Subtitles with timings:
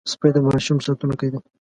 [0.11, 1.39] سپي د ماشوم ساتونکي دي.